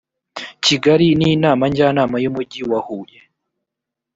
[0.63, 3.19] kigali n inama njyanama y umujyi w huye